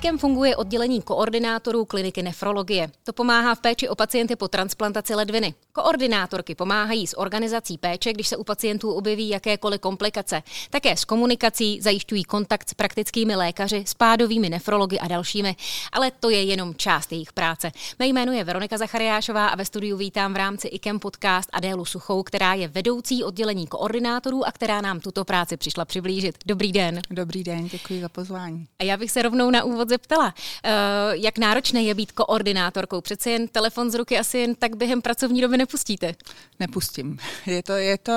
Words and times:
IKEM 0.00 0.18
funguje 0.18 0.56
oddělení 0.56 1.02
koordinátorů 1.02 1.84
kliniky 1.84 2.22
nefrologie. 2.22 2.90
To 3.04 3.12
pomáhá 3.12 3.54
v 3.54 3.60
péči 3.60 3.88
o 3.88 3.94
pacienty 3.94 4.36
po 4.36 4.48
transplantaci 4.48 5.14
ledviny. 5.14 5.54
Koordinátorky 5.72 6.54
pomáhají 6.54 7.06
s 7.06 7.18
organizací 7.18 7.78
péče, 7.78 8.12
když 8.12 8.28
se 8.28 8.36
u 8.36 8.44
pacientů 8.44 8.92
objeví 8.92 9.28
jakékoliv 9.28 9.80
komplikace. 9.80 10.42
Také 10.70 10.96
s 10.96 11.04
komunikací 11.04 11.80
zajišťují 11.80 12.24
kontakt 12.24 12.68
s 12.68 12.74
praktickými 12.74 13.36
lékaři, 13.36 13.84
spádovými 13.86 14.50
nefrology 14.50 14.98
a 14.98 15.08
dalšími. 15.08 15.56
Ale 15.92 16.10
to 16.10 16.30
je 16.30 16.42
jenom 16.42 16.74
část 16.74 17.12
jejich 17.12 17.32
práce. 17.32 17.72
Mé 17.98 18.06
jméno 18.06 18.32
je 18.32 18.44
Veronika 18.44 18.78
Zachariášová 18.78 19.46
a 19.48 19.56
ve 19.56 19.64
studiu 19.64 19.96
vítám 19.96 20.32
v 20.32 20.36
rámci 20.36 20.68
IKEM 20.68 20.98
podcast 20.98 21.48
Adélu 21.52 21.84
Suchou, 21.84 22.22
která 22.22 22.54
je 22.54 22.68
vedoucí 22.68 23.24
oddělení 23.24 23.66
koordinátorů 23.66 24.46
a 24.46 24.52
která 24.52 24.80
nám 24.80 25.00
tuto 25.00 25.24
práci 25.24 25.56
přišla 25.56 25.84
přiblížit. 25.84 26.34
Dobrý 26.46 26.72
den. 26.72 27.00
Dobrý 27.10 27.44
den, 27.44 27.68
děkuji 27.68 28.00
za 28.00 28.08
pozvání. 28.08 28.66
A 28.78 28.84
já 28.84 28.96
bych 28.96 29.10
se 29.10 29.22
rovnou 29.22 29.50
na 29.50 29.64
úvod 29.64 29.89
zeptala, 29.90 30.34
eh, 30.34 30.70
jak 31.12 31.38
náročné 31.38 31.82
je 31.82 31.94
být 31.94 32.12
koordinátorkou. 32.12 33.00
Přece 33.00 33.30
jen 33.30 33.48
telefon 33.48 33.90
z 33.90 33.94
ruky 33.94 34.18
asi 34.18 34.38
jen 34.38 34.54
tak 34.54 34.76
během 34.76 35.02
pracovní 35.02 35.40
doby 35.40 35.58
nepustíte. 35.58 36.14
Nepustím. 36.60 37.18
Je 37.46 37.62
to, 37.62 37.72
je 37.72 37.98
to, 37.98 38.12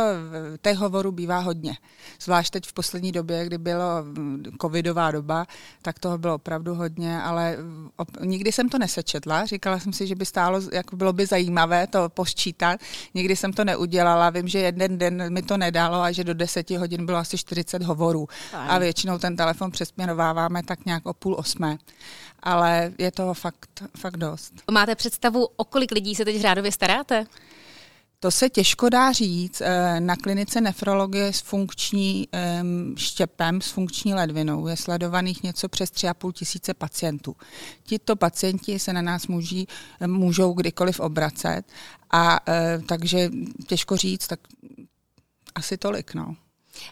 těch 0.62 0.78
hovorů 0.78 1.12
bývá 1.12 1.40
hodně. 1.40 1.78
Zvlášť 2.22 2.54
teď 2.54 2.68
v 2.68 2.74
poslední 2.74 3.12
době, 3.12 3.46
kdy 3.46 3.58
bylo 3.58 4.04
mm, 4.04 4.44
covidová 4.62 5.12
doba, 5.12 5.48
tak 5.82 6.00
toho 6.00 6.18
bylo 6.18 6.36
opravdu 6.36 6.76
hodně, 6.76 7.22
ale 7.22 7.58
op, 7.98 8.08
nikdy 8.22 8.52
jsem 8.52 8.70
to 8.70 8.78
nesečetla. 8.78 9.46
Říkala 9.46 9.80
jsem 9.80 9.94
si, 9.94 10.08
že 10.08 10.16
by 10.16 10.26
stálo, 10.26 10.62
jako 10.72 10.96
bylo 10.96 11.14
by 11.14 11.26
zajímavé 11.26 11.88
to 11.88 12.10
posčítat. 12.10 12.80
Nikdy 13.14 13.36
jsem 13.36 13.54
to 13.54 13.66
neudělala. 13.66 14.30
Vím, 14.30 14.48
že 14.48 14.60
jeden 14.60 14.98
den 14.98 15.34
mi 15.34 15.42
to 15.42 15.58
nedalo 15.58 16.02
a 16.02 16.12
že 16.12 16.24
do 16.24 16.34
deseti 16.34 16.76
hodin 16.76 17.06
bylo 17.06 17.18
asi 17.18 17.38
40 17.38 17.84
hovorů. 17.84 18.28
A 18.54 18.78
většinou 18.78 19.18
ten 19.18 19.36
telefon 19.36 19.72
přesměrováváme 19.72 20.64
tak 20.64 20.86
nějak 20.86 21.06
o 21.06 21.14
půl 21.14 21.36
osmé 21.64 21.78
ale 22.46 22.92
je 22.98 23.12
to 23.12 23.34
fakt, 23.34 23.84
fakt 23.98 24.18
dost. 24.18 24.54
Máte 24.72 24.96
představu, 24.96 25.48
o 25.56 25.64
kolik 25.64 25.92
lidí 25.92 26.16
se 26.16 26.26
teď 26.26 26.42
řádově 26.42 26.72
staráte? 26.72 27.26
To 28.20 28.32
se 28.32 28.50
těžko 28.50 28.90
dá 28.90 29.12
říct. 29.12 29.62
Eh, 29.62 30.00
na 30.00 30.16
klinice 30.16 30.62
nefrologie 30.62 31.34
s 31.34 31.40
funkční 31.40 32.28
štěpem, 32.96 33.62
s 33.62 33.72
funkční 33.72 34.14
ledvinou 34.14 34.68
je 34.68 34.78
sledovaných 34.78 35.44
něco 35.44 35.70
přes 35.70 35.92
3,5 35.92 36.32
tisíce 36.32 36.74
pacientů. 36.74 37.36
Tito 37.84 38.16
pacienti 38.16 38.80
se 38.80 38.94
na 38.94 39.02
nás 39.02 39.28
můží, 39.28 39.68
můžou 40.08 40.54
kdykoliv 40.54 41.00
obracet 41.00 41.64
a 42.12 42.40
eh, 42.48 42.80
takže 42.88 43.30
těžko 43.68 43.98
říct, 43.98 44.28
tak 44.28 44.40
asi 45.56 45.78
tolik. 45.78 46.14
No. 46.14 46.36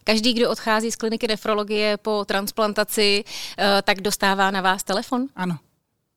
Každý, 0.04 0.34
kdo 0.34 0.52
odchází 0.52 0.92
z 0.92 0.96
kliniky 0.96 1.28
nefrologie 1.28 1.98
po 1.98 2.26
transplantaci, 2.26 3.24
eh, 3.58 3.82
tak 3.82 4.02
dostává 4.02 4.52
na 4.52 4.62
vás 4.62 4.84
telefon? 4.84 5.28
Ano. 5.36 5.58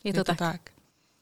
Je 0.05 0.13
to, 0.13 0.19
je 0.19 0.25
to 0.25 0.35
tak? 0.35 0.39
tak. 0.39 0.61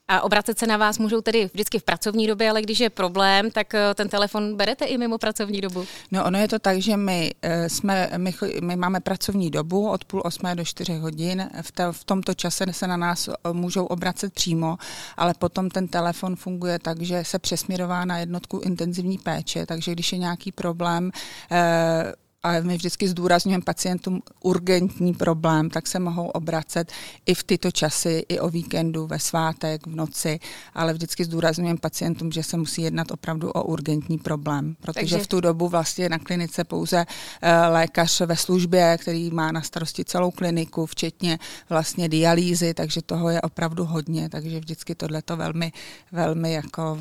A 0.08 0.20
obracet 0.20 0.58
se 0.58 0.66
na 0.66 0.76
vás 0.76 0.98
můžou 0.98 1.20
tedy 1.20 1.50
vždycky 1.54 1.78
v 1.78 1.82
pracovní 1.82 2.26
době, 2.26 2.50
ale 2.50 2.62
když 2.62 2.80
je 2.80 2.90
problém, 2.90 3.50
tak 3.50 3.74
eh, 3.74 3.94
ten 3.94 4.08
telefon 4.08 4.56
berete 4.56 4.84
i 4.84 4.98
mimo 4.98 5.18
pracovní 5.18 5.60
dobu? 5.60 5.84
No 6.10 6.24
ono 6.24 6.38
je 6.38 6.48
to 6.48 6.58
tak, 6.58 6.78
že 6.78 6.96
my, 6.96 7.30
eh, 7.42 7.68
jsme, 7.68 8.10
my, 8.16 8.34
my 8.60 8.76
máme 8.76 9.00
pracovní 9.00 9.50
dobu 9.50 9.88
od 9.88 10.04
půl 10.04 10.22
osmé 10.24 10.54
do 10.54 10.64
čtyři 10.64 10.94
hodin. 10.94 11.50
V, 11.62 11.72
te, 11.72 11.92
v 11.92 12.04
tomto 12.04 12.34
čase 12.34 12.64
se 12.70 12.86
na 12.86 12.96
nás 12.96 13.28
můžou 13.52 13.86
obracet 13.86 14.32
přímo, 14.34 14.76
ale 15.16 15.34
potom 15.38 15.70
ten 15.70 15.88
telefon 15.88 16.36
funguje 16.36 16.78
tak, 16.78 17.00
že 17.00 17.24
se 17.24 17.38
přesměrová 17.38 18.04
na 18.04 18.18
jednotku 18.18 18.58
intenzivní 18.58 19.18
péče, 19.18 19.66
takže 19.66 19.92
když 19.92 20.12
je 20.12 20.18
nějaký 20.18 20.52
problém, 20.52 21.10
eh, 21.50 22.12
a 22.42 22.60
my 22.60 22.76
vždycky 22.76 23.08
zdůrazňujeme 23.08 23.64
pacientům 23.64 24.22
urgentní 24.40 25.14
problém, 25.14 25.70
tak 25.70 25.86
se 25.86 25.98
mohou 25.98 26.26
obracet 26.26 26.92
i 27.26 27.34
v 27.34 27.44
tyto 27.44 27.70
časy, 27.70 28.24
i 28.28 28.40
o 28.40 28.48
víkendu, 28.48 29.06
ve 29.06 29.18
svátek, 29.18 29.86
v 29.86 29.94
noci, 29.94 30.40
ale 30.74 30.92
vždycky 30.92 31.24
zdůrazňujeme 31.24 31.78
pacientům, 31.78 32.32
že 32.32 32.42
se 32.42 32.56
musí 32.56 32.82
jednat 32.82 33.10
opravdu 33.10 33.50
o 33.50 33.64
urgentní 33.64 34.18
problém, 34.18 34.76
protože 34.80 35.00
Takže... 35.00 35.18
v 35.18 35.26
tu 35.26 35.40
dobu 35.40 35.68
vlastně 35.68 36.08
na 36.08 36.18
klinice 36.18 36.64
pouze 36.64 37.06
eh, 37.42 37.56
lékař 37.68 38.20
ve 38.20 38.36
službě, 38.36 38.98
který 39.00 39.30
má 39.30 39.52
na 39.52 39.62
starosti 39.62 40.04
celou 40.04 40.30
kliniku, 40.30 40.86
včetně 40.86 41.38
vlastně 41.68 42.08
dialýzy, 42.08 42.74
takže 42.74 43.02
toho 43.02 43.30
je 43.30 43.40
opravdu 43.40 43.84
hodně, 43.84 44.28
takže 44.28 44.60
vždycky 44.60 44.94
tohleto 44.94 45.36
velmi, 45.36 45.72
velmi 46.12 46.52
jako 46.52 46.98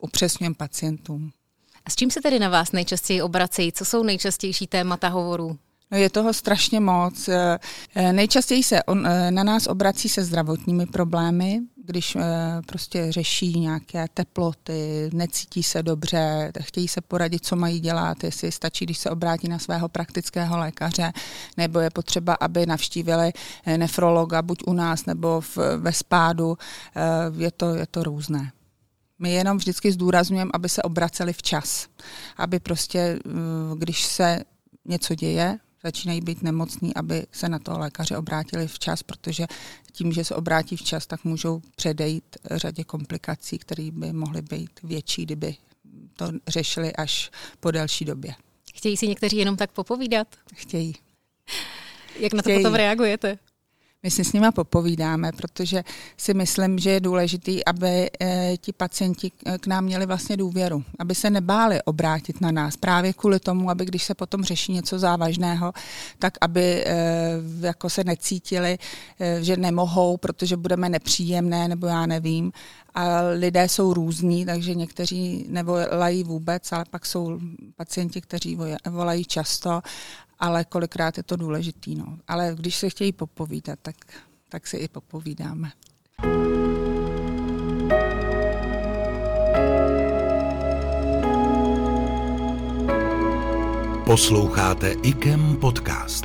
upřesňujeme 0.00 0.54
pacientům. 0.54 1.32
A 1.86 1.90
s 1.90 1.96
čím 1.96 2.10
se 2.10 2.20
tedy 2.20 2.38
na 2.38 2.48
vás 2.48 2.72
nejčastěji 2.72 3.22
obracejí? 3.22 3.72
Co 3.72 3.84
jsou 3.84 4.02
nejčastější 4.02 4.66
témata 4.66 5.08
hovorů? 5.08 5.58
No 5.90 5.98
je 5.98 6.10
toho 6.10 6.32
strašně 6.32 6.80
moc. 6.80 7.28
Eh, 7.28 7.58
eh, 7.94 8.12
nejčastěji 8.12 8.62
se 8.62 8.82
on, 8.82 9.06
eh, 9.06 9.30
na 9.30 9.42
nás 9.42 9.66
obrací 9.66 10.08
se 10.08 10.24
zdravotními 10.24 10.86
problémy, 10.86 11.60
když 11.84 12.16
prostě 12.66 13.12
řeší 13.12 13.60
nějaké 13.60 14.06
teploty, 14.14 15.10
necítí 15.12 15.62
se 15.62 15.82
dobře, 15.82 16.52
chtějí 16.60 16.88
se 16.88 17.00
poradit, 17.00 17.46
co 17.46 17.56
mají 17.56 17.80
dělat, 17.80 18.24
jestli 18.24 18.52
stačí, 18.52 18.84
když 18.84 18.98
se 18.98 19.10
obrátí 19.10 19.48
na 19.48 19.58
svého 19.58 19.88
praktického 19.88 20.58
lékaře, 20.58 21.12
nebo 21.56 21.80
je 21.80 21.90
potřeba, 21.90 22.36
aby 22.40 22.66
navštívili 22.66 23.32
nefrologa 23.76 24.42
buď 24.42 24.62
u 24.66 24.72
nás 24.72 25.06
nebo 25.06 25.40
v, 25.40 25.58
ve 25.76 25.92
spádu. 25.92 26.58
Je 27.38 27.50
to, 27.50 27.74
je 27.74 27.86
to 27.86 28.02
různé. 28.02 28.52
My 29.24 29.32
jenom 29.32 29.56
vždycky 29.58 29.92
zdůrazňujeme, 29.92 30.50
aby 30.54 30.68
se 30.68 30.82
obraceli 30.82 31.32
včas. 31.32 31.88
Aby 32.36 32.60
prostě, 32.60 32.98
eh, 32.98 33.30
když 33.76 34.04
se 34.04 34.44
něco 34.84 35.14
děje, 35.14 35.58
začínají 35.84 36.20
být 36.20 36.42
nemocní, 36.42 36.94
aby 36.94 37.26
se 37.32 37.48
na 37.48 37.58
toho 37.58 37.78
lékaře 37.78 38.16
obrátili 38.16 38.68
včas, 38.68 39.02
protože 39.02 39.46
tím, 39.92 40.12
že 40.12 40.24
se 40.24 40.34
obrátí 40.34 40.76
včas, 40.76 41.06
tak 41.06 41.24
můžou 41.24 41.62
předejít 41.76 42.36
řadě 42.50 42.84
komplikací, 42.84 43.58
které 43.58 43.90
by 43.92 44.12
mohly 44.12 44.42
být 44.42 44.70
větší, 44.82 45.22
kdyby 45.24 45.56
to 46.16 46.30
řešili 46.48 46.92
až 46.92 47.30
po 47.60 47.70
delší 47.70 48.04
době. 48.04 48.34
Chtějí 48.74 48.96
si 48.96 49.08
někteří 49.08 49.36
jenom 49.36 49.56
tak 49.56 49.72
popovídat? 49.72 50.28
Chtějí. 50.54 50.94
Jak 52.18 52.32
na 52.32 52.42
to 52.42 52.48
Chtějí. 52.48 52.58
potom 52.58 52.74
reagujete? 52.74 53.38
My 54.04 54.10
si 54.10 54.24
s 54.24 54.32
nima 54.32 54.52
popovídáme, 54.52 55.32
protože 55.32 55.84
si 56.16 56.34
myslím, 56.34 56.78
že 56.78 56.90
je 56.90 57.00
důležité, 57.00 57.52
aby 57.66 58.10
e, 58.20 58.56
ti 58.56 58.72
pacienti 58.72 59.32
k 59.60 59.66
nám 59.66 59.84
měli 59.84 60.06
vlastně 60.06 60.36
důvěru, 60.36 60.84
aby 60.98 61.14
se 61.14 61.30
nebáli 61.30 61.82
obrátit 61.82 62.40
na 62.40 62.50
nás 62.50 62.76
právě 62.76 63.12
kvůli 63.12 63.40
tomu, 63.40 63.70
aby 63.70 63.84
když 63.84 64.04
se 64.04 64.14
potom 64.14 64.44
řeší 64.44 64.72
něco 64.72 64.98
závažného, 64.98 65.72
tak 66.18 66.34
aby 66.40 66.84
e, 66.86 66.94
jako 67.60 67.90
se 67.90 68.04
necítili, 68.04 68.78
že 69.40 69.56
nemohou, 69.56 70.16
protože 70.16 70.56
budeme 70.56 70.88
nepříjemné, 70.88 71.68
nebo 71.68 71.86
já 71.86 72.06
nevím. 72.06 72.52
A 72.94 73.20
lidé 73.20 73.68
jsou 73.68 73.94
různí, 73.94 74.46
takže 74.46 74.74
někteří 74.74 75.46
nevolají 75.48 76.24
vůbec, 76.24 76.72
ale 76.72 76.84
pak 76.90 77.06
jsou 77.06 77.40
pacienti, 77.76 78.20
kteří 78.20 78.58
volají 78.90 79.24
často 79.24 79.80
ale 80.44 80.64
kolikrát 80.64 81.16
je 81.16 81.22
to 81.22 81.36
důležitý. 81.36 81.94
No. 81.94 82.18
Ale 82.28 82.52
když 82.54 82.76
se 82.76 82.90
chtějí 82.90 83.12
popovídat, 83.12 83.78
tak, 83.82 83.96
tak 84.48 84.66
si 84.66 84.76
i 84.76 84.88
popovídáme. 84.88 85.70
Posloucháte 94.04 94.92
IKEM 95.02 95.56
podcast. 95.56 96.24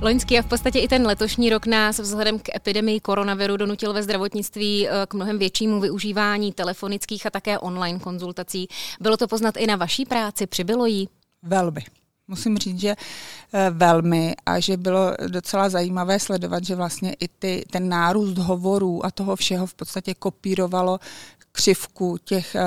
Loňský 0.00 0.38
a 0.38 0.42
v 0.42 0.46
podstatě 0.46 0.78
i 0.78 0.88
ten 0.88 1.06
letošní 1.06 1.50
rok 1.50 1.66
nás 1.66 1.98
vzhledem 1.98 2.38
k 2.38 2.56
epidemii 2.56 3.00
koronaviru 3.00 3.56
donutil 3.56 3.92
ve 3.92 4.02
zdravotnictví 4.02 4.88
eh, 4.88 4.92
k 5.08 5.14
mnohem 5.14 5.38
většímu 5.38 5.80
využívání 5.80 6.52
telefonických 6.52 7.26
a 7.26 7.30
také 7.30 7.58
online 7.58 7.98
konzultací. 7.98 8.68
Bylo 9.00 9.16
to 9.16 9.28
poznat 9.28 9.56
i 9.56 9.66
na 9.66 9.76
vaší 9.76 10.04
práci? 10.04 10.46
Přibylo 10.46 10.86
jí? 10.86 11.08
Velmi. 11.42 11.84
Musím 12.28 12.58
říct, 12.58 12.80
že 12.80 12.96
eh, 13.52 13.70
velmi 13.70 14.34
a 14.46 14.60
že 14.60 14.76
bylo 14.76 15.14
docela 15.28 15.68
zajímavé 15.68 16.20
sledovat, 16.20 16.64
že 16.64 16.74
vlastně 16.74 17.16
i 17.20 17.28
ty, 17.28 17.64
ten 17.70 17.88
nárůst 17.88 18.38
hovorů 18.38 19.06
a 19.06 19.10
toho 19.10 19.36
všeho 19.36 19.66
v 19.66 19.74
podstatě 19.74 20.14
kopírovalo 20.14 20.98
křivku 21.52 22.18
těch, 22.24 22.54
eh, 22.54 22.62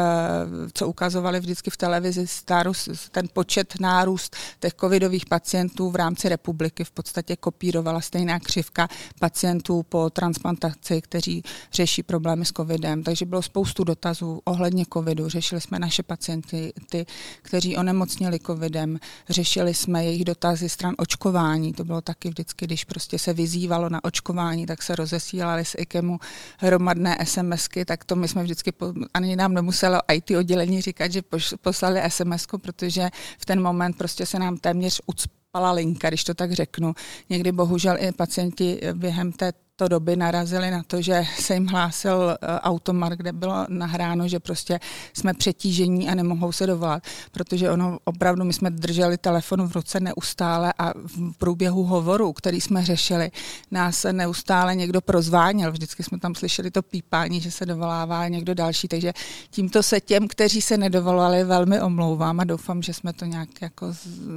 co 0.73 0.87
ukazovali 0.87 1.39
vždycky 1.39 1.69
v 1.69 1.77
televizi, 1.77 2.27
starus, 2.27 2.89
ten 3.11 3.27
počet 3.33 3.73
nárůst 3.79 4.35
těch 4.59 4.73
covidových 4.73 5.25
pacientů 5.25 5.89
v 5.89 5.95
rámci 5.95 6.29
republiky 6.29 6.83
v 6.83 6.91
podstatě 6.91 7.35
kopírovala 7.35 8.01
stejná 8.01 8.39
křivka 8.39 8.87
pacientů 9.19 9.83
po 9.83 10.09
transplantaci, 10.09 11.01
kteří 11.01 11.43
řeší 11.73 12.03
problémy 12.03 12.45
s 12.45 12.51
covidem. 12.51 13.03
Takže 13.03 13.25
bylo 13.25 13.41
spoustu 13.41 13.83
dotazů 13.83 14.41
ohledně 14.43 14.85
covidu. 14.93 15.29
Řešili 15.29 15.61
jsme 15.61 15.79
naše 15.79 16.03
pacienty, 16.03 16.73
ty, 16.89 17.05
kteří 17.41 17.77
onemocnili 17.77 18.39
covidem. 18.39 18.99
Řešili 19.29 19.73
jsme 19.73 20.05
jejich 20.05 20.25
dotazy 20.25 20.69
stran 20.69 20.95
očkování. 20.97 21.73
To 21.73 21.83
bylo 21.83 22.01
taky 22.01 22.29
vždycky, 22.29 22.65
když 22.65 22.83
prostě 22.83 23.19
se 23.19 23.33
vyzývalo 23.33 23.89
na 23.89 24.03
očkování, 24.03 24.65
tak 24.65 24.83
se 24.83 24.95
rozesílali 24.95 25.65
s 25.65 25.75
IKEMu 25.77 26.19
hromadné 26.57 27.17
SMSky, 27.23 27.85
tak 27.85 28.03
to 28.03 28.15
my 28.15 28.27
jsme 28.27 28.43
vždycky 28.43 28.71
ani 29.13 29.35
nám 29.35 29.53
nemuselo 29.53 29.99
IT 30.13 30.31
oddělení 30.31 30.81
říkat, 30.81 31.11
že 31.11 31.21
poslali 31.61 32.01
sms 32.07 32.45
protože 32.61 33.09
v 33.39 33.45
ten 33.45 33.61
moment 33.61 33.97
prostě 33.97 34.25
se 34.25 34.39
nám 34.39 34.57
téměř 34.57 35.01
ucpala 35.05 35.71
linka, 35.71 36.09
když 36.09 36.23
to 36.23 36.33
tak 36.33 36.51
řeknu. 36.51 36.93
Někdy 37.29 37.51
bohužel 37.51 37.97
i 37.99 38.11
pacienti 38.11 38.81
během 38.93 39.31
té 39.31 39.53
to 39.75 39.87
doby 39.87 40.15
narazili 40.15 40.71
na 40.71 40.83
to, 40.83 41.01
že 41.01 41.23
se 41.39 41.53
jim 41.53 41.67
hlásil 41.67 42.31
eh, 42.31 42.59
automat, 42.59 43.13
kde 43.13 43.33
bylo 43.33 43.65
nahráno, 43.69 44.27
že 44.27 44.39
prostě 44.39 44.79
jsme 45.13 45.33
přetížení 45.33 46.09
a 46.09 46.15
nemohou 46.15 46.51
se 46.51 46.67
dovolat, 46.67 47.03
protože 47.31 47.71
ono 47.71 47.99
opravdu, 48.03 48.43
my 48.43 48.53
jsme 48.53 48.69
drželi 48.69 49.17
telefon 49.17 49.67
v 49.67 49.75
ruce 49.75 49.99
neustále 49.99 50.73
a 50.77 50.93
v 50.93 51.37
průběhu 51.37 51.83
hovoru, 51.83 52.33
který 52.33 52.61
jsme 52.61 52.85
řešili, 52.85 53.31
nás 53.71 54.05
neustále 54.11 54.75
někdo 54.75 55.01
prozváněl. 55.01 55.71
Vždycky 55.71 56.03
jsme 56.03 56.19
tam 56.19 56.35
slyšeli 56.35 56.71
to 56.71 56.81
pípání, 56.81 57.41
že 57.41 57.51
se 57.51 57.65
dovolává 57.65 58.27
někdo 58.27 58.53
další, 58.53 58.87
takže 58.87 59.13
tímto 59.49 59.83
se 59.83 60.01
těm, 60.01 60.27
kteří 60.27 60.61
se 60.61 60.77
nedovolovali, 60.77 61.43
velmi 61.43 61.81
omlouvám 61.81 62.39
a 62.39 62.43
doufám, 62.43 62.81
že 62.81 62.93
jsme 62.93 63.13
to 63.13 63.25
nějak 63.25 63.61
jako 63.61 63.93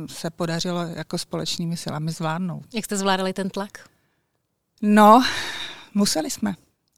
se 0.06 0.30
podařilo 0.30 0.82
jako 0.82 1.18
společnými 1.18 1.76
silami 1.76 2.12
zvládnout. 2.12 2.62
Jak 2.74 2.84
jste 2.84 2.96
zvládali 2.96 3.32
ten 3.32 3.50
tlak? 3.50 3.97
No, 4.82 5.24
museli 5.94 6.30
jsme. 6.30 6.54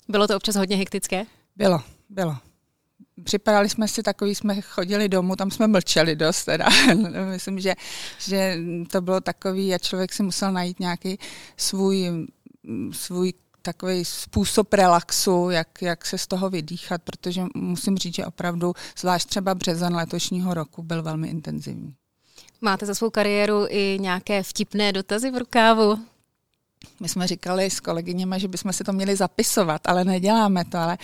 Bylo 0.09 0.29
to 0.29 0.37
občas 0.37 0.57
hodně 0.57 0.77
hektické? 0.77 1.27
Bylo, 1.57 1.83
bylo. 2.09 2.37
Připadali 3.25 3.69
jsme 3.69 3.89
si 3.89 4.03
takový, 4.03 4.35
jsme 4.35 4.61
chodili 4.61 5.09
domů, 5.09 5.37
tam 5.37 5.51
jsme 5.51 5.67
mlčeli 5.67 6.17
dost 6.17 6.45
teda. 6.45 6.69
Myslím, 7.31 7.61
že, 7.61 7.75
že 8.19 8.59
to 8.91 9.01
bylo 9.01 9.21
takový 9.21 9.75
a 9.75 9.79
člověk 9.79 10.13
si 10.13 10.23
musel 10.23 10.53
najít 10.53 10.81
nějaký 10.81 11.19
svůj, 11.57 12.27
svůj 12.93 13.33
takový 13.63 14.05
způsob 14.05 14.73
relaxu, 14.73 15.51
jak, 15.51 15.83
jak 15.83 16.07
se 16.07 16.19
z 16.19 16.27
toho 16.27 16.51
vydýchat, 16.51 17.03
protože 17.03 17.43
musím 17.55 17.99
říct, 17.99 18.15
že 18.15 18.27
opravdu, 18.27 18.75
zvlášť 18.99 19.29
třeba 19.29 19.55
březen 19.55 19.95
letošního 19.95 20.55
roku, 20.55 20.83
byl 20.83 21.03
velmi 21.03 21.29
intenzivní. 21.29 21.95
Máte 22.61 22.87
za 22.87 22.95
svou 22.95 23.11
kariéru 23.11 23.67
i 23.69 23.99
nějaké 24.01 24.43
vtipné 24.43 24.93
dotazy 24.93 25.31
v 25.31 25.39
rukávu? 25.39 25.99
My 27.01 27.09
jsme 27.09 27.27
říkali 27.27 27.71
s 27.71 27.81
kolegyněmi, 27.81 28.35
že 28.39 28.49
bychom 28.49 28.73
si 28.73 28.85
to 28.85 28.93
měli 28.93 29.17
zapisovat, 29.17 29.81
ale 29.85 30.05
neděláme 30.05 30.65
to, 30.65 30.79
ale 30.79 30.99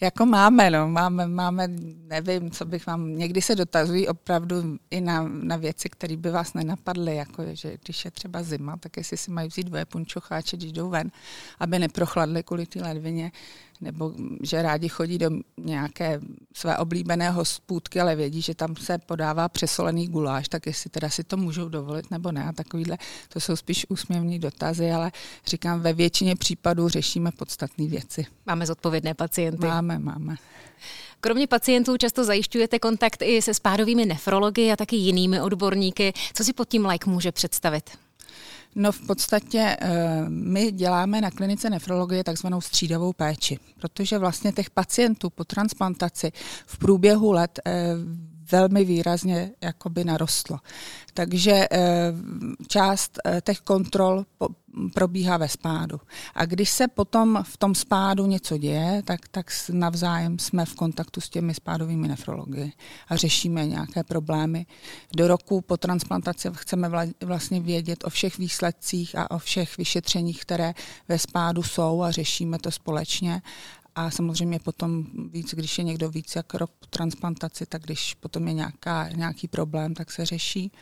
jako 0.00 0.26
máme, 0.26 0.70
no, 0.70 0.88
máme, 0.88 1.26
máme, 1.26 1.68
nevím, 2.06 2.50
co 2.50 2.64
bych 2.64 2.86
vám, 2.86 3.16
někdy 3.16 3.42
se 3.42 3.54
dotazují 3.54 4.08
opravdu 4.08 4.78
i 4.90 5.00
na, 5.00 5.22
na 5.22 5.56
věci, 5.56 5.88
které 5.88 6.16
by 6.16 6.30
vás 6.30 6.54
nenapadly, 6.54 7.16
jako 7.16 7.44
že 7.52 7.78
když 7.82 8.04
je 8.04 8.10
třeba 8.10 8.42
zima, 8.42 8.76
tak 8.76 8.96
jestli 8.96 9.16
si 9.16 9.30
mají 9.30 9.48
vzít 9.48 9.66
dvoje 9.66 9.84
punčocháče, 9.84 10.56
když 10.56 10.72
jdou 10.72 10.88
ven, 10.88 11.10
aby 11.60 11.78
neprochladly 11.78 12.42
kvůli 12.42 12.66
té 12.66 12.82
ledvině, 12.82 13.32
nebo 13.82 14.12
že 14.42 14.62
rádi 14.62 14.88
chodí 14.88 15.18
do 15.18 15.30
nějaké 15.58 16.20
své 16.54 16.78
oblíbené 16.78 17.30
hospůdky, 17.30 18.00
ale 18.00 18.16
vědí, 18.16 18.42
že 18.42 18.54
tam 18.54 18.76
se 18.76 18.98
podává 18.98 19.48
přesolený 19.48 20.08
guláš, 20.08 20.48
tak 20.48 20.66
jestli 20.66 20.90
teda 20.90 21.10
si 21.10 21.24
to 21.24 21.36
můžou 21.36 21.68
dovolit 21.68 22.10
nebo 22.10 22.32
ne. 22.32 22.44
A 22.44 22.52
takovýhle, 22.52 22.98
to 23.28 23.40
jsou 23.40 23.56
spíš 23.56 23.86
úsměvní 23.88 24.38
dotazy, 24.38 24.90
ale 24.90 25.12
říkám, 25.46 25.80
ve 25.80 25.92
většině 25.92 26.36
případů 26.36 26.88
řešíme 26.88 27.32
podstatné 27.32 27.86
věci. 27.86 28.26
Máme 28.46 28.66
zodpovědné 28.66 29.14
pacienty. 29.14 29.66
Máme, 29.66 29.98
máme. 29.98 30.36
Kromě 31.20 31.46
pacientů 31.46 31.96
často 31.96 32.24
zajišťujete 32.24 32.78
kontakt 32.78 33.22
i 33.22 33.42
se 33.42 33.54
spádovými 33.54 34.06
nefrology 34.06 34.72
a 34.72 34.76
taky 34.76 34.96
jinými 34.96 35.40
odborníky. 35.40 36.12
Co 36.34 36.44
si 36.44 36.52
pod 36.52 36.68
tím 36.68 36.86
like 36.86 37.10
může 37.10 37.32
představit? 37.32 37.90
No 38.74 38.92
v 38.92 39.06
podstatě 39.06 39.76
eh, 39.80 40.24
my 40.28 40.72
děláme 40.72 41.20
na 41.20 41.30
klinice 41.30 41.70
nefrologie 41.70 42.24
takzvanou 42.24 42.60
střídavou 42.60 43.12
péči, 43.12 43.58
protože 43.80 44.18
vlastně 44.18 44.52
těch 44.52 44.70
pacientů 44.70 45.30
po 45.30 45.44
transplantaci 45.44 46.32
v 46.66 46.78
průběhu 46.78 47.32
let 47.32 47.58
eh, 47.66 47.94
velmi 48.52 48.84
výrazně 48.84 49.50
jakoby 49.60 50.04
narostlo. 50.04 50.58
Takže 51.14 51.68
eh, 51.70 52.12
část 52.68 53.18
těch 53.44 53.60
kontrol 53.60 54.24
probíhá 54.94 55.36
ve 55.36 55.48
spádu. 55.48 56.00
A 56.34 56.44
když 56.44 56.70
se 56.70 56.88
potom 56.88 57.44
v 57.46 57.56
tom 57.56 57.74
spádu 57.74 58.26
něco 58.26 58.58
děje, 58.58 59.02
tak, 59.04 59.28
tak 59.28 59.46
navzájem 59.70 60.38
jsme 60.38 60.64
v 60.64 60.74
kontaktu 60.74 61.20
s 61.20 61.28
těmi 61.28 61.54
spádovými 61.54 62.08
nefrology 62.08 62.72
a 63.08 63.16
řešíme 63.16 63.66
nějaké 63.66 64.04
problémy. 64.04 64.66
Do 65.16 65.28
roku 65.28 65.60
po 65.60 65.76
transplantaci 65.76 66.48
chceme 66.52 66.90
vlastně 67.24 67.60
vědět 67.60 68.04
o 68.04 68.10
všech 68.10 68.38
výsledcích 68.38 69.18
a 69.18 69.30
o 69.30 69.38
všech 69.38 69.78
vyšetřeních, 69.78 70.40
které 70.40 70.74
ve 71.08 71.18
spádu 71.18 71.62
jsou 71.62 72.02
a 72.02 72.10
řešíme 72.10 72.58
to 72.58 72.70
společně. 72.70 73.42
A 73.94 74.10
samozřejmě 74.10 74.58
potom 74.58 75.04
víc, 75.28 75.54
když 75.54 75.78
je 75.78 75.84
někdo 75.84 76.10
víc 76.10 76.36
jak 76.36 76.54
rok 76.54 76.70
po 76.78 76.86
transplantaci, 76.86 77.66
tak 77.66 77.82
když 77.82 78.14
potom 78.14 78.48
je 78.48 78.54
nějaká, 78.54 79.08
nějaký 79.08 79.48
problém, 79.48 79.94
tak 79.94 80.10
se 80.10 80.26
řeší. 80.26 80.72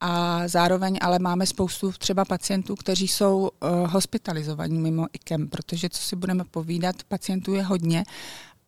A 0.00 0.42
zároveň 0.48 0.98
ale 1.00 1.18
máme 1.18 1.46
spoustu 1.46 1.92
třeba 1.92 2.24
pacientů, 2.24 2.76
kteří 2.76 3.08
jsou 3.08 3.38
uh, 3.38 3.68
hospitalizovaní 3.90 4.78
mimo 4.78 5.06
IKEM, 5.12 5.48
protože 5.48 5.88
co 5.88 6.02
si 6.02 6.16
budeme 6.16 6.44
povídat, 6.44 7.02
pacientů 7.02 7.54
je 7.54 7.62
hodně, 7.62 8.04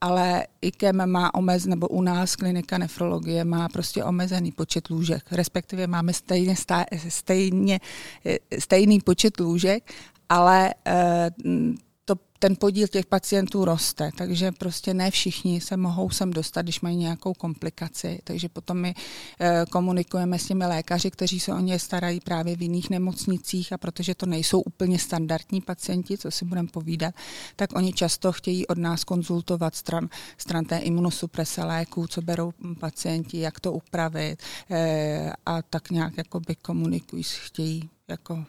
ale 0.01 0.47
IKEM 0.63 1.11
má 1.11 1.35
omez, 1.35 1.67
nebo 1.67 1.89
u 1.89 2.03
nás 2.03 2.37
klinika 2.37 2.79
nefrologie 2.79 3.45
má 3.45 3.69
prostě 3.69 4.05
omezený 4.05 4.53
počet 4.53 4.91
lůžek, 4.91 5.33
respektive 5.33 5.87
máme 5.87 6.13
stejně, 6.13 6.55
stejně, 7.09 7.81
eh, 8.27 8.61
stejný 8.61 9.01
počet 9.01 9.41
lůžek, 9.41 9.93
ale 10.29 10.75
uh, 11.45 11.75
ten 12.39 12.57
podíl 12.57 12.89
těch 12.89 13.07
pacientů 13.07 13.65
roste, 13.65 14.11
takže 14.17 14.53
prostě 14.53 14.95
ne 14.95 15.11
všichni 15.11 15.61
se 15.61 15.77
mohou 15.77 16.11
sem 16.11 16.31
dostat, 16.31 16.63
když 16.63 16.81
mají 16.81 16.97
nějakou 16.97 17.35
komplikaci. 17.35 18.19
Takže 18.25 18.49
potom 18.49 18.79
my 18.79 18.95
e, 19.41 19.65
komunikujeme 19.71 20.39
s 20.39 20.47
těmi 20.47 20.67
lékaři, 20.67 21.11
kteří 21.11 21.41
se 21.41 21.55
o 21.55 21.59
ně 21.59 21.79
starají 21.79 22.21
právě 22.21 22.57
v 22.57 22.63
jiných 22.63 22.91
nemocnicích 22.91 23.73
a 23.73 23.79
protože 23.79 24.15
to 24.15 24.27
nejsou 24.27 24.61
úplně 24.61 24.99
standardní 24.99 25.61
pacienti, 25.61 26.19
co 26.19 26.31
si 26.31 26.45
budeme 26.45 26.69
povídat, 26.69 27.15
tak 27.57 27.77
oni 27.77 27.93
často 27.93 28.33
chtějí 28.33 28.67
od 28.67 28.79
nás 28.79 29.05
konzultovat 29.05 29.75
stran, 29.75 30.09
stran 30.39 30.65
té 30.65 30.79
imunosuprese 30.79 31.65
léků, 31.65 32.07
co 32.07 32.23
berou 32.23 32.53
pacienti, 32.81 33.41
jak 33.41 33.61
to 33.61 33.73
upravit 33.73 34.43
e, 34.71 35.33
a 35.47 35.63
tak 35.63 35.91
nějak 35.91 36.17
jakoby 36.17 36.57
komunikují, 36.57 37.23
chtějí 37.23 37.91
jako 38.09 38.45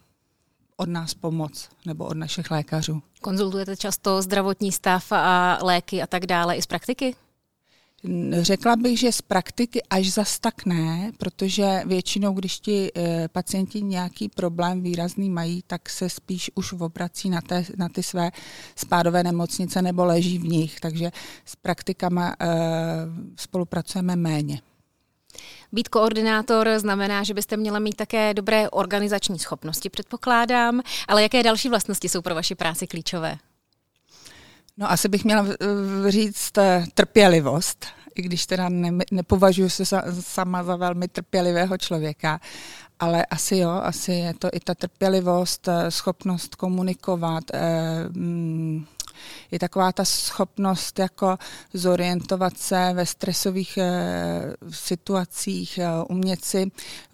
od 0.79 0.89
nás 0.89 1.13
pomoc 1.13 1.69
nebo 1.85 2.05
od 2.05 2.17
našich 2.17 2.51
lékařů. 2.51 3.01
Konzultujete 3.21 3.77
často 3.77 4.21
zdravotní 4.21 4.71
stav 4.71 5.11
a 5.11 5.59
léky 5.61 6.01
a 6.01 6.07
tak 6.07 6.25
dále 6.25 6.55
i 6.55 6.61
z 6.61 6.65
praktiky? 6.65 7.15
Řekla 8.41 8.75
bych, 8.75 8.99
že 8.99 9.11
z 9.11 9.21
praktiky 9.21 9.83
až 9.89 10.11
zas 10.11 10.39
tak 10.39 10.65
ne, 10.65 11.11
protože 11.17 11.81
většinou, 11.85 12.33
když 12.33 12.59
ti 12.59 12.91
e, 12.95 13.27
pacienti 13.27 13.81
nějaký 13.81 14.29
problém 14.29 14.81
výrazný 14.81 15.29
mají, 15.29 15.63
tak 15.67 15.89
se 15.89 16.09
spíš 16.09 16.51
už 16.55 16.73
obrací 16.73 17.29
na, 17.29 17.41
té, 17.41 17.65
na 17.77 17.89
ty 17.89 18.03
své 18.03 18.31
spádové 18.75 19.23
nemocnice 19.23 19.81
nebo 19.81 20.05
leží 20.05 20.37
v 20.37 20.43
nich, 20.43 20.79
takže 20.79 21.11
s 21.45 21.55
praktikama 21.55 22.35
e, 22.39 22.47
spolupracujeme 23.35 24.15
méně. 24.15 24.61
Být 25.71 25.87
koordinátor 25.87 26.69
znamená, 26.77 27.23
že 27.23 27.33
byste 27.33 27.57
měla 27.57 27.79
mít 27.79 27.95
také 27.95 28.33
dobré 28.33 28.69
organizační 28.69 29.39
schopnosti, 29.39 29.89
předpokládám, 29.89 30.81
ale 31.07 31.23
jaké 31.23 31.43
další 31.43 31.69
vlastnosti 31.69 32.09
jsou 32.09 32.21
pro 32.21 32.35
vaši 32.35 32.55
práci 32.55 32.87
klíčové? 32.87 33.37
No 34.77 34.91
asi 34.91 35.07
bych 35.07 35.23
měla 35.23 35.45
říct 36.07 36.57
eh, 36.57 36.83
trpělivost, 36.93 37.85
i 38.15 38.21
když 38.21 38.45
teda 38.45 38.69
ne, 38.69 38.91
nepovažuji 39.11 39.69
se 39.69 39.83
sama 40.21 40.63
za 40.63 40.75
velmi 40.75 41.07
trpělivého 41.07 41.77
člověka, 41.77 42.39
ale 42.99 43.25
asi 43.25 43.57
jo, 43.57 43.69
asi 43.69 44.11
je 44.11 44.33
to 44.33 44.49
i 44.53 44.59
ta 44.59 44.75
trpělivost, 44.75 45.67
eh, 45.67 45.91
schopnost 45.91 46.55
komunikovat, 46.55 47.43
eh, 47.53 48.09
mm, 48.09 48.85
je 49.51 49.59
taková 49.59 49.91
ta 49.91 50.05
schopnost 50.05 50.99
jako 50.99 51.37
zorientovat 51.73 52.57
se 52.57 52.91
ve 52.93 53.05
stresových 53.05 53.77
e, 53.77 53.91
situacích, 54.69 55.77
e, 55.77 55.87
umět 56.09 56.45
si 56.45 56.71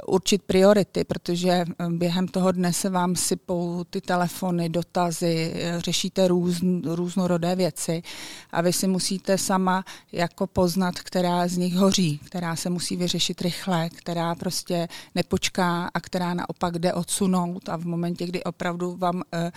určit 0.07 0.41
priority, 0.43 1.03
protože 1.03 1.49
eh, 1.49 1.65
během 1.89 2.27
toho 2.27 2.51
dne 2.51 2.73
se 2.73 2.89
vám 2.89 3.15
sypou 3.15 3.83
ty 3.89 4.01
telefony, 4.01 4.69
dotazy, 4.69 5.53
řešíte 5.77 6.27
růz, 6.27 6.61
různorodé 6.83 7.55
věci 7.55 8.03
a 8.51 8.61
vy 8.61 8.73
si 8.73 8.87
musíte 8.87 9.37
sama 9.37 9.83
jako 10.11 10.47
poznat, 10.47 10.99
která 10.99 11.47
z 11.47 11.57
nich 11.57 11.75
hoří, 11.75 12.17
která 12.17 12.55
se 12.55 12.69
musí 12.69 12.95
vyřešit 12.95 13.41
rychle, 13.41 13.89
která 13.89 14.35
prostě 14.35 14.87
nepočká 15.15 15.89
a 15.93 15.99
která 15.99 16.33
naopak 16.33 16.79
jde 16.79 16.93
odsunout 16.93 17.69
a 17.69 17.77
v 17.77 17.85
momentě, 17.85 18.25
kdy 18.25 18.43
opravdu 18.43 18.95
vám 18.95 19.23
e, 19.33 19.51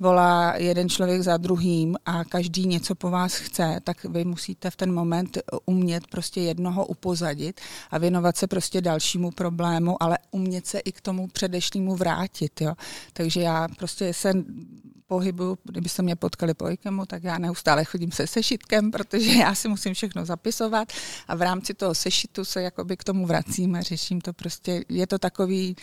volá 0.00 0.56
jeden 0.56 0.88
člověk 0.88 1.22
za 1.22 1.36
druhým 1.36 1.91
a 2.06 2.24
každý 2.24 2.66
něco 2.66 2.94
po 2.94 3.10
vás 3.10 3.34
chce, 3.34 3.80
tak 3.84 4.04
vy 4.04 4.24
musíte 4.24 4.70
v 4.70 4.76
ten 4.76 4.94
moment 4.94 5.38
umět 5.66 6.06
prostě 6.06 6.40
jednoho 6.40 6.86
upozadit 6.86 7.60
a 7.90 7.98
věnovat 7.98 8.36
se 8.36 8.46
prostě 8.46 8.80
dalšímu 8.80 9.30
problému, 9.30 10.02
ale 10.02 10.18
umět 10.30 10.66
se 10.66 10.78
i 10.78 10.92
k 10.92 11.00
tomu 11.00 11.28
předešlému 11.28 11.96
vrátit. 11.96 12.60
Jo. 12.60 12.74
Takže 13.12 13.40
já 13.40 13.68
prostě 13.68 14.14
se 14.14 14.32
pohybu, 15.12 15.58
kdybyste 15.64 16.02
mě 16.02 16.16
potkali 16.16 16.54
po 16.54 16.68
IKEMu, 16.68 17.06
tak 17.06 17.24
já 17.24 17.38
neustále 17.38 17.84
chodím 17.84 18.12
se 18.12 18.26
sešitkem, 18.26 18.90
protože 18.90 19.32
já 19.32 19.54
si 19.54 19.68
musím 19.68 19.94
všechno 19.94 20.24
zapisovat 20.24 20.92
a 21.28 21.34
v 21.34 21.42
rámci 21.42 21.74
toho 21.74 21.94
sešitu 21.94 22.44
se 22.44 22.62
jakoby 22.62 22.96
k 22.96 23.04
tomu 23.04 23.26
vracím 23.26 23.74
a 23.74 23.80
řeším 23.80 24.20
to 24.20 24.32
prostě. 24.32 24.84
Je 24.88 25.06
to 25.06 25.18
takový, 25.18 25.76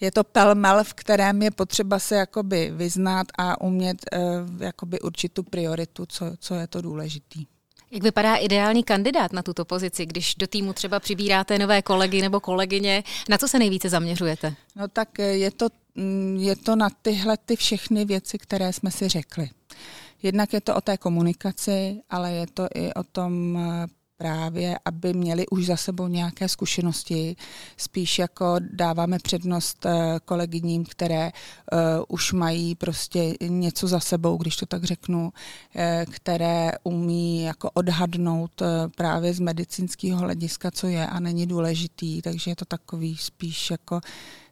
je 0.00 0.10
to 0.10 0.24
pelmel, 0.24 0.84
v 0.84 0.94
kterém 0.94 1.42
je 1.42 1.50
potřeba 1.50 1.98
se 1.98 2.16
jakoby 2.16 2.70
vyznat 2.74 3.26
a 3.38 3.60
umět 3.60 3.96
uh, 4.00 4.62
jakoby 4.62 5.00
určitou 5.00 5.42
prioritu, 5.42 6.06
co, 6.06 6.32
co 6.38 6.54
je 6.54 6.66
to 6.66 6.80
důležitý. 6.80 7.46
Jak 7.90 8.02
vypadá 8.02 8.36
ideální 8.36 8.84
kandidát 8.84 9.32
na 9.32 9.42
tuto 9.42 9.64
pozici, 9.64 10.06
když 10.06 10.34
do 10.34 10.46
týmu 10.46 10.72
třeba 10.72 11.00
přibíráte 11.00 11.58
nové 11.58 11.82
kolegy 11.82 12.22
nebo 12.22 12.40
kolegyně? 12.40 13.04
Na 13.28 13.38
co 13.38 13.48
se 13.48 13.58
nejvíce 13.58 13.88
zaměřujete? 13.88 14.54
No 14.76 14.88
tak 14.88 15.18
je 15.18 15.50
to 15.50 15.68
je 16.36 16.56
to 16.56 16.76
na 16.76 16.90
tyhle 17.02 17.36
ty 17.36 17.56
všechny 17.56 18.04
věci, 18.04 18.38
které 18.38 18.72
jsme 18.72 18.90
si 18.90 19.08
řekli. 19.08 19.50
Jednak 20.22 20.52
je 20.52 20.60
to 20.60 20.76
o 20.76 20.80
té 20.80 20.96
komunikaci, 20.96 22.00
ale 22.10 22.32
je 22.32 22.46
to 22.46 22.68
i 22.74 22.94
o 22.94 23.02
tom 23.02 23.56
eh, 23.56 23.86
právě, 24.16 24.78
aby 24.84 25.14
měli 25.14 25.46
už 25.48 25.66
za 25.66 25.76
sebou 25.76 26.08
nějaké 26.08 26.48
zkušenosti. 26.48 27.36
Spíš 27.76 28.18
jako 28.18 28.56
dáváme 28.72 29.18
přednost 29.18 29.86
eh, 29.86 30.18
kolegyním, 30.24 30.84
které 30.84 31.30
uh, 31.72 31.78
už 32.08 32.32
mají 32.32 32.74
prostě 32.74 33.34
něco 33.40 33.88
za 33.88 34.00
sebou, 34.00 34.36
když 34.36 34.56
to 34.56 34.66
tak 34.66 34.84
řeknu, 34.84 35.32
které 36.10 36.72
umí 36.82 37.42
jako 37.42 37.70
odhadnout 37.70 38.62
právě 38.96 39.34
z 39.34 39.40
medicínského 39.40 40.18
hlediska, 40.18 40.70
co 40.70 40.86
je 40.86 41.06
a 41.06 41.20
není 41.20 41.46
důležitý, 41.46 42.22
takže 42.22 42.50
je 42.50 42.56
to 42.56 42.64
takový 42.64 43.16
spíš 43.16 43.70
jako 43.70 44.00
Eh, 44.00 44.49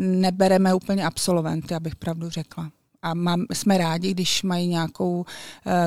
nebereme 0.00 0.74
úplně 0.74 1.06
absolventy, 1.06 1.74
abych 1.74 1.96
pravdu 1.96 2.30
řekla. 2.30 2.70
A 3.02 3.14
mám, 3.14 3.44
jsme 3.52 3.78
rádi, 3.78 4.10
když 4.10 4.42
mají 4.42 4.68
nějakou 4.68 5.16
uh, 5.16 5.24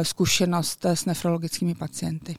zkušenost 0.03 0.86
s 0.86 1.05
nefrologickými 1.05 1.75
pacienty. 1.75 2.36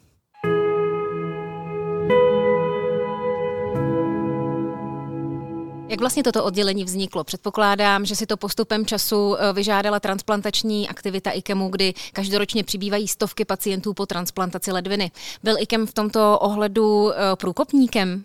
Jak 5.88 6.00
vlastně 6.00 6.22
toto 6.22 6.44
oddělení 6.44 6.84
vzniklo? 6.84 7.24
Předpokládám, 7.24 8.06
že 8.06 8.16
si 8.16 8.26
to 8.26 8.36
postupem 8.36 8.86
času 8.86 9.36
eh, 9.36 9.52
vyžádala 9.52 10.00
transplantační 10.00 10.88
aktivita 10.88 11.30
IKEMu, 11.30 11.68
kdy 11.68 11.94
každoročně 12.12 12.64
přibývají 12.64 13.08
stovky 13.08 13.44
pacientů 13.44 13.94
po 13.94 14.06
transplantaci 14.06 14.72
ledviny. 14.72 15.10
Byl 15.42 15.56
IKEM 15.58 15.86
v 15.86 15.92
tomto 15.92 16.38
ohledu 16.38 17.12
průkopníkem? 17.38 18.24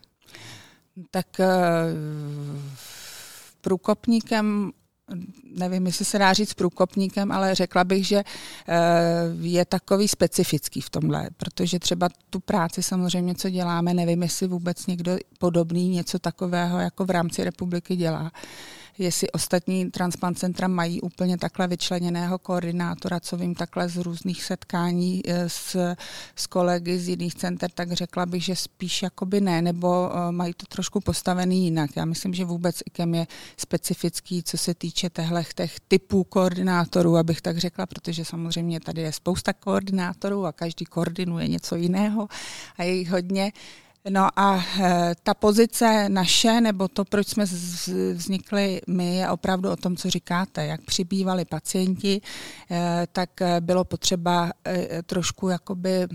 Tak 1.12 1.28
průkopníkem 3.62 4.72
nevím, 5.56 5.86
jestli 5.86 6.06
se 6.06 6.20
dá 6.20 6.34
říct 6.34 6.54
průkopníkem, 6.54 7.32
ale 7.32 7.56
řekla 7.56 7.84
bych, 7.84 8.08
že 8.08 8.18
eh, 8.18 8.76
je 9.42 9.66
takový 9.66 10.08
specifický 10.08 10.82
v 10.82 10.90
tomhle, 10.90 11.30
protože 11.38 11.80
třeba 11.80 12.10
tu 12.30 12.40
práci 12.40 12.84
samozřejmě, 12.84 13.36
co 13.36 13.50
děláme, 13.50 13.94
nevím, 13.94 14.24
jestli 14.24 14.48
vůbec 14.48 14.88
někdo 14.88 15.18
podobný 15.40 15.90
něco 15.90 16.20
takového 16.20 16.80
jako 16.80 17.06
v 17.06 17.10
rámci 17.10 17.44
republiky 17.44 17.96
dělá 17.96 18.32
jestli 18.98 19.32
ostatní 19.32 19.92
transplant 19.92 20.40
centra 20.40 20.68
mají 20.68 21.02
úplně 21.02 21.38
takhle 21.38 21.68
vyčleněného 21.68 22.40
koordinátora, 22.40 23.20
co 23.20 23.38
vím 23.38 23.56
takhle 23.56 23.90
z 23.90 23.98
různých 23.98 24.44
setkání 24.44 25.22
eh, 25.28 25.50
s, 25.50 25.96
s 26.36 26.48
kolegy 26.48 27.00
z 27.00 27.10
jiných 27.10 27.36
center, 27.36 27.72
tak 27.72 27.92
řekla 27.92 28.26
bych, 28.26 28.44
že 28.44 28.56
spíš 28.56 29.02
jakoby 29.02 29.42
ne, 29.42 29.62
nebo 29.62 30.12
eh, 30.14 30.32
mají 30.32 30.54
to 30.54 30.66
trošku 30.66 31.00
postavený 31.00 31.64
jinak. 31.64 31.90
Já 31.96 32.06
myslím, 32.06 32.34
že 32.34 32.46
vůbec 32.46 32.76
IKEM 32.86 33.16
je 33.16 33.28
specifický, 33.58 34.44
co 34.44 34.58
se 34.58 34.74
týče 34.74 35.10
těchto 35.10 35.54
těch 35.56 35.80
typů 35.88 36.24
koordinátorů, 36.24 37.18
abych 37.18 37.42
tak 37.42 37.58
řekla, 37.58 37.86
protože 37.86 38.26
samozřejmě 38.26 38.80
tady 38.80 39.02
je 39.02 39.12
spousta 39.12 39.54
koordinátorů 39.54 40.46
a 40.46 40.52
každý 40.52 40.86
koordinuje 40.86 41.48
něco 41.48 41.76
jiného 41.76 42.28
a 42.78 42.84
je 42.84 42.94
jich 42.94 43.10
hodně. 43.10 43.52
No 44.10 44.40
a 44.40 44.64
e, 44.80 45.16
ta 45.24 45.34
pozice 45.34 46.10
naše, 46.10 46.62
nebo 46.62 46.88
to, 46.88 47.06
proč 47.06 47.28
jsme 47.28 47.46
vznikli 48.14 48.82
my, 48.88 49.16
je 49.16 49.30
opravdu 49.30 49.70
o 49.70 49.76
tom, 49.76 49.96
co 49.96 50.10
říkáte. 50.10 50.66
Jak 50.66 50.82
přibývali 50.82 51.46
pacienti, 51.46 52.22
e, 52.72 53.08
tak 53.12 53.42
e, 53.42 53.62
bylo 53.62 53.84
potřeba 53.84 54.52
trošku 55.06 55.50
jakoby 55.50 56.08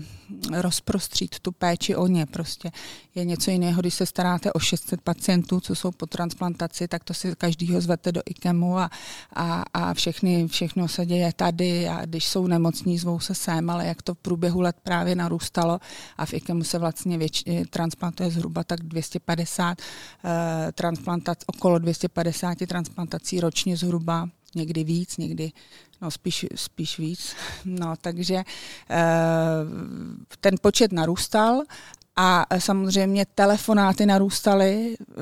rozprostřít 0.53 1.39
tu 1.39 1.51
péči 1.51 1.95
o 1.95 2.07
ně. 2.07 2.25
Prostě 2.25 2.71
je 3.15 3.25
něco 3.25 3.51
jiného, 3.51 3.81
když 3.81 3.93
se 3.93 4.05
staráte 4.05 4.53
o 4.53 4.59
600 4.59 5.01
pacientů, 5.01 5.59
co 5.59 5.75
jsou 5.75 5.91
po 5.91 6.05
transplantaci, 6.05 6.87
tak 6.87 7.03
to 7.03 7.13
si 7.13 7.35
každýho 7.37 7.81
zvete 7.81 8.11
do 8.11 8.21
IKEMu 8.25 8.77
a, 8.77 8.89
a, 9.33 9.63
a 9.73 9.93
všechny, 9.93 10.47
všechno 10.47 10.87
se 10.87 11.05
děje 11.05 11.33
tady 11.35 11.87
a 11.87 12.05
když 12.05 12.27
jsou 12.27 12.47
nemocní, 12.47 12.97
zvou 12.97 13.19
se 13.19 13.35
sem, 13.35 13.69
ale 13.69 13.87
jak 13.87 14.01
to 14.01 14.13
v 14.13 14.17
průběhu 14.17 14.61
let 14.61 14.75
právě 14.83 15.15
narůstalo 15.15 15.79
a 16.17 16.25
v 16.25 16.33
IKEMu 16.33 16.63
se 16.63 16.79
vlastně 16.79 17.17
věč, 17.17 17.43
transplantuje 17.77 18.31
zhruba 18.31 18.63
tak 18.63 18.81
250 18.81 19.77
eh, 19.77 20.71
transplantací, 20.71 21.45
okolo 21.45 21.79
250 21.79 22.57
transplantací 22.67 23.39
ročně 23.39 23.77
zhruba, 23.77 24.29
někdy 24.55 24.83
víc, 24.83 25.17
někdy 25.17 25.51
no 26.01 26.11
spíš, 26.11 26.45
spíš 26.55 26.99
víc. 26.99 27.35
No, 27.65 27.93
takže 28.01 28.35
eh, 28.35 29.05
ten 30.39 30.55
počet 30.61 30.91
narůstal 30.91 31.61
a 32.15 32.45
samozřejmě 32.57 33.25
telefonáty 33.35 34.05
narůstaly, 34.05 34.95
eh, 34.99 35.13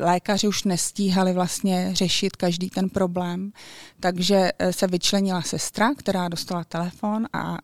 lékaři 0.00 0.48
už 0.48 0.64
nestíhali 0.64 1.32
vlastně 1.32 1.90
řešit 1.92 2.36
každý 2.36 2.70
ten 2.70 2.88
problém, 2.88 3.52
takže 4.00 4.50
eh, 4.58 4.72
se 4.72 4.86
vyčlenila 4.86 5.42
sestra, 5.42 5.94
která 5.94 6.28
dostala 6.28 6.64
telefon 6.64 7.26
a 7.32 7.58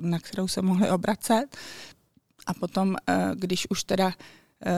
na 0.00 0.18
kterou 0.18 0.48
se 0.48 0.62
mohli 0.62 0.90
obracet. 0.90 1.46
A 2.46 2.54
potom, 2.54 2.96
eh, 3.06 3.30
když 3.34 3.70
už 3.70 3.84
teda 3.84 4.12
eh, 4.66 4.72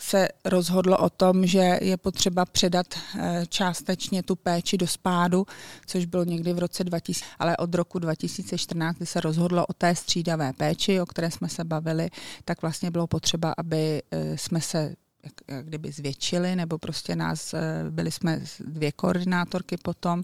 se 0.00 0.28
rozhodlo 0.44 0.98
o 0.98 1.10
tom, 1.10 1.46
že 1.46 1.78
je 1.82 1.96
potřeba 1.96 2.44
předat 2.44 2.86
eh, 2.94 3.44
částečně 3.48 4.22
tu 4.22 4.36
péči 4.36 4.78
do 4.78 4.86
spádu, 4.86 5.46
což 5.86 6.04
bylo 6.04 6.24
někdy 6.24 6.52
v 6.52 6.58
roce 6.58 6.84
2000, 6.84 7.24
ale 7.38 7.56
od 7.56 7.74
roku 7.74 7.98
2014, 7.98 8.96
kdy 8.96 9.06
se 9.06 9.20
rozhodlo 9.20 9.66
o 9.66 9.72
té 9.72 9.94
střídavé 9.94 10.52
péči, 10.52 11.00
o 11.00 11.06
které 11.06 11.30
jsme 11.30 11.48
se 11.48 11.64
bavili, 11.64 12.08
tak 12.44 12.62
vlastně 12.62 12.90
bylo 12.90 13.06
potřeba, 13.06 13.54
aby 13.58 14.02
jsme 14.36 14.60
se 14.60 14.94
jak, 15.24 15.32
jak 15.48 15.66
kdyby 15.66 15.92
zvětšili, 15.92 16.56
nebo 16.56 16.78
prostě 16.78 17.16
nás, 17.16 17.54
byli 17.90 18.10
jsme 18.10 18.40
dvě 18.60 18.92
koordinátorky 18.92 19.76
potom 19.76 20.22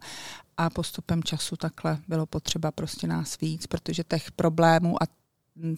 a 0.56 0.70
postupem 0.70 1.22
času 1.22 1.56
takhle 1.56 1.98
bylo 2.08 2.26
potřeba 2.26 2.70
prostě 2.70 3.06
nás 3.06 3.40
víc, 3.40 3.66
protože 3.66 4.04
těch 4.04 4.32
problémů 4.32 5.02
a 5.02 5.06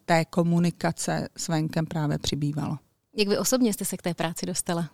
té 0.05 0.25
komunikace 0.25 1.29
s 1.37 1.49
venkem 1.49 1.87
právě 1.87 2.19
přibývalo. 2.19 2.79
Jak 3.17 3.29
vy 3.29 3.39
osobně 3.39 3.73
jste 3.73 3.85
se 3.85 3.97
k 3.97 4.03
té 4.03 4.15
práci 4.15 4.47
dostala? 4.47 4.91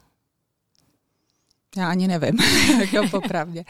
Já 1.76 1.90
ani 1.90 2.08
nevím, 2.08 2.38
jako 2.92 3.08
popravdě. 3.10 3.64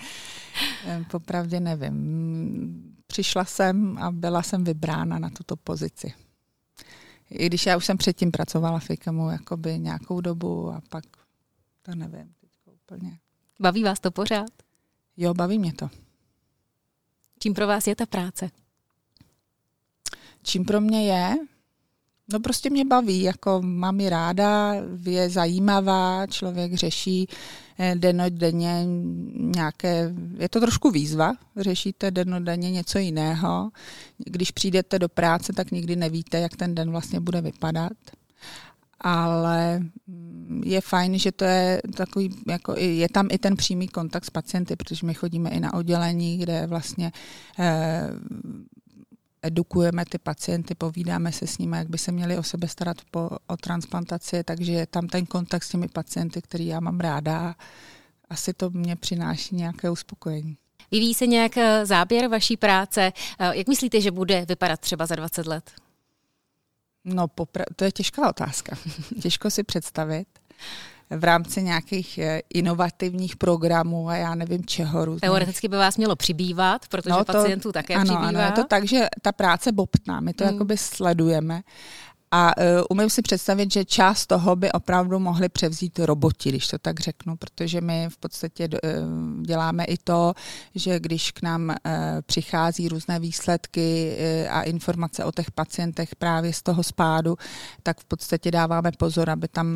Popravdě 1.11 1.61
nevím. 1.61 2.97
Přišla 3.07 3.45
jsem 3.45 3.99
a 3.99 4.11
byla 4.13 4.43
jsem 4.43 4.65
vybrána 4.65 5.19
na 5.19 5.31
tuto 5.31 5.57
pozici. 5.57 6.15
I 7.31 7.47
když 7.47 7.67
já 7.67 7.77
už 7.77 7.85
jsem 7.85 7.99
předtím 7.99 8.31
pracovala 8.31 8.79
v 8.79 8.91
IKEMu 8.91 9.31
jakoby 9.31 9.79
nějakou 9.79 10.21
dobu 10.21 10.71
a 10.71 10.81
pak 10.89 11.05
to 11.83 11.95
nevím 11.95 12.35
teďko 12.41 12.71
úplně. 12.73 13.19
Baví 13.61 13.85
vás 13.85 14.01
to 14.01 14.11
pořád? 14.11 14.51
Jo, 15.17 15.35
baví 15.35 15.59
mě 15.59 15.73
to. 15.73 15.91
Čím 17.39 17.55
pro 17.55 17.67
vás 17.67 17.87
je 17.87 17.97
ta 17.97 18.07
práce? 18.07 18.51
Čím 20.47 20.65
pro 20.65 20.81
mě 20.81 21.13
je? 21.13 21.37
No 22.33 22.41
prostě 22.41 22.71
mě 22.71 22.85
baví, 22.85 23.23
jako 23.23 23.63
mám 23.63 24.01
ji 24.01 24.09
ráda, 24.09 24.75
je 25.07 25.31
zajímavá, 25.31 26.27
člověk 26.27 26.75
řeší 26.75 27.29
eh, 27.79 27.95
denodenně 27.95 28.85
nějaké, 29.35 30.15
je 30.39 30.49
to 30.49 30.61
trošku 30.61 30.91
výzva, 30.91 31.33
řešíte 31.57 32.11
denodenně 32.11 32.71
něco 32.71 32.99
jiného. 32.99 33.71
Když 34.19 34.51
přijdete 34.51 34.99
do 34.99 35.09
práce, 35.09 35.53
tak 35.53 35.71
nikdy 35.71 35.97
nevíte, 35.97 36.41
jak 36.41 36.57
ten 36.57 36.75
den 36.75 36.91
vlastně 36.91 37.21
bude 37.21 37.41
vypadat. 37.41 37.93
Ale 39.01 39.79
mm, 40.07 40.63
je 40.67 40.81
fajn, 40.81 41.19
že 41.19 41.33
to 41.33 41.45
je 41.45 41.83
takový, 41.97 42.37
jako 42.49 42.75
je 42.79 43.09
tam 43.09 43.29
i 43.31 43.39
ten 43.39 43.57
přímý 43.57 43.89
kontakt 43.89 44.25
s 44.25 44.31
pacienty, 44.31 44.77
protože 44.77 45.07
my 45.07 45.15
chodíme 45.15 45.51
i 45.51 45.61
na 45.61 45.75
oddělení, 45.75 46.39
kde 46.39 46.67
vlastně 46.67 47.13
eh, 47.59 48.11
edukujeme 49.47 50.05
ty 50.05 50.19
pacienty, 50.19 50.75
povídáme 50.75 51.33
se 51.33 51.47
s 51.47 51.59
nimi, 51.59 51.77
jak 51.77 51.89
by 51.89 51.99
se 51.99 52.13
měli 52.13 52.39
o 52.39 52.43
sebe 52.43 52.69
starat 52.69 52.97
po, 53.11 53.31
o 53.47 53.57
transplantaci, 53.57 54.45
takže 54.45 54.73
je 54.73 54.87
tam 54.87 55.07
ten 55.07 55.27
kontakt 55.27 55.63
s 55.63 55.69
těmi 55.69 55.89
pacienty, 55.89 56.43
který 56.43 56.67
já 56.67 56.81
mám 56.81 57.01
ráda. 57.01 57.55
Asi 58.31 58.53
to 58.53 58.71
mě 58.71 58.97
přináší 58.97 59.57
nějaké 59.57 59.91
uspokojení. 59.91 60.57
Vyvíjí 60.91 61.15
se 61.15 61.27
nějak 61.27 61.57
eh, 61.57 61.87
záběr 61.87 62.29
vaší 62.29 62.57
práce? 62.57 63.13
Eh, 63.39 63.57
jak 63.57 63.69
myslíte, 63.69 64.01
že 64.01 64.11
bude 64.11 64.45
vypadat 64.49 64.81
třeba 64.81 65.07
za 65.07 65.15
20 65.15 65.47
let? 65.47 65.71
No, 67.05 67.27
popra- 67.27 67.65
to 67.77 67.85
je 67.85 67.93
těžká 67.93 68.29
otázka. 68.29 68.77
Těžko 69.23 69.51
si 69.51 69.63
představit. 69.63 70.27
V 71.11 71.25
rámci 71.25 71.63
nějakých 71.63 72.19
eh, 72.19 72.41
inovativních 72.55 73.37
programů 73.37 74.09
a 74.09 74.17
já 74.17 74.35
nevím 74.35 74.65
čeho. 74.65 75.05
Různých. 75.05 75.21
Teoreticky 75.21 75.69
by 75.69 75.77
vás 75.77 75.97
mělo 75.97 76.17
přibývat, 76.17 76.89
protože 76.89 77.11
no 77.11 77.25
to, 77.25 77.33
pacientů 77.33 77.73
také 77.73 77.95
ano, 77.95 78.05
přibývá. 78.05 78.29
Ano, 78.29 78.41
je 78.41 78.53
to 78.53 78.65
tak, 78.65 78.85
že 78.85 79.07
ta 79.23 79.33
práce 79.33 79.73
bobtná, 79.73 80.21
my 80.21 80.33
to 80.33 80.45
hmm. 80.45 80.53
jakoby 80.53 80.77
sledujeme 80.77 81.63
a 82.37 82.53
uh, 82.57 82.65
umím 82.91 83.11
si 83.11 83.23
představit, 83.23 83.73
že 83.73 83.85
část 83.85 84.27
toho 84.27 84.57
by 84.57 84.73
opravdu 84.73 85.19
mohli 85.19 85.49
převzít 85.49 85.99
roboti, 85.99 86.49
když 86.49 86.69
to 86.69 86.79
tak 86.79 87.01
řeknu, 87.01 87.37
protože 87.37 87.81
my 87.81 88.09
v 88.11 88.17
podstatě 88.17 88.69
uh, 88.69 89.43
děláme 89.43 89.85
i 89.85 89.97
to, 89.97 90.35
že 90.75 91.01
když 91.01 91.33
k 91.33 91.43
nám 91.43 91.69
uh, 91.69 91.75
přichází 92.27 92.89
různé 92.89 93.21
výsledky 93.21 94.17
uh, 94.47 94.57
a 94.57 94.63
informace 94.63 95.25
o 95.25 95.33
těch 95.33 95.51
pacientech 95.51 96.17
právě 96.17 96.53
z 96.53 96.63
toho 96.63 96.83
spádu, 96.83 97.37
tak 97.83 98.01
v 98.01 98.05
podstatě 98.05 98.51
dáváme 98.51 98.91
pozor, 98.99 99.31
aby 99.31 99.49
tam 99.49 99.67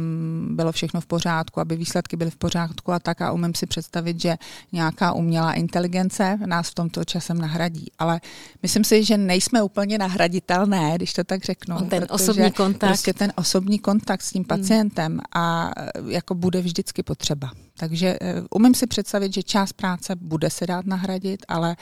bylo 0.50 0.72
všechno 0.72 1.00
v 1.00 1.06
pořádku, 1.06 1.60
aby 1.60 1.76
výsledky 1.76 2.16
byly 2.16 2.30
v 2.30 2.36
pořádku 2.36 2.92
a 2.92 2.98
tak 2.98 3.20
a 3.20 3.32
umím 3.32 3.54
si 3.54 3.66
představit, 3.66 4.20
že 4.20 4.36
nějaká 4.72 5.12
umělá 5.12 5.52
inteligence 5.52 6.38
nás 6.46 6.70
v 6.70 6.74
tomto 6.74 7.04
časem 7.04 7.38
nahradí. 7.38 7.86
Ale 7.98 8.20
myslím 8.62 8.84
si, 8.84 9.04
že 9.04 9.18
nejsme 9.18 9.62
úplně 9.62 9.98
nahraditelné, 9.98 10.92
když 10.96 11.12
to 11.12 11.24
tak 11.24 11.44
řeknu. 11.44 11.76
On 11.76 11.88
ten 11.88 12.06
osobní 12.10 12.49
kontakt. 12.50 12.90
Prostě 12.90 13.12
ten 13.12 13.32
osobní 13.36 13.78
kontakt 13.78 14.22
s 14.22 14.30
tím 14.30 14.44
hmm. 14.50 14.60
pacientem 14.60 15.12
hmm. 15.12 15.20
a 15.32 15.70
e, 15.76 16.12
jako 16.12 16.34
bude 16.34 16.60
vždycky 16.60 17.02
potřeba. 17.02 17.50
Takže 17.78 18.08
e, 18.20 18.42
umím 18.50 18.74
si 18.74 18.86
představit, 18.86 19.34
že 19.34 19.42
část 19.42 19.72
práce 19.72 20.16
bude 20.16 20.50
se 20.50 20.66
dát 20.66 20.86
nahradit, 20.86 21.44
ale, 21.48 21.76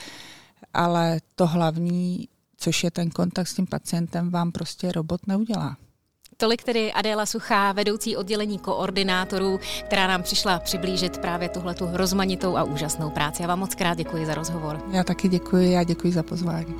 ale 0.73 1.19
to 1.35 1.47
hlavní, 1.47 2.27
což 2.57 2.83
je 2.83 2.91
ten 2.91 3.09
kontakt 3.09 3.47
s 3.47 3.53
tím 3.53 3.67
pacientem, 3.67 4.29
vám 4.29 4.51
prostě 4.51 4.91
robot 4.91 5.27
neudělá. 5.27 5.77
Tolik 6.37 6.63
tedy 6.63 6.93
Adéla 6.93 7.25
Suchá, 7.25 7.71
vedoucí 7.71 8.17
oddělení 8.17 8.59
koordinátorů, 8.59 9.59
která 9.85 10.07
nám 10.07 10.23
přišla 10.23 10.59
přiblížit 10.59 11.17
právě 11.17 11.49
tuhletu 11.49 11.89
rozmanitou 11.93 12.57
a 12.57 12.63
úžasnou 12.63 13.09
práci. 13.09 13.41
Já 13.41 13.47
vám 13.47 13.59
moc 13.59 13.75
krát 13.75 13.97
děkuji 13.97 14.25
za 14.25 14.33
rozhovor. 14.33 14.81
Já 14.91 15.03
taky 15.03 15.29
děkuji 15.29 15.77
a 15.77 15.83
děkuji 15.83 16.13
za 16.13 16.23
pozvání. 16.23 16.75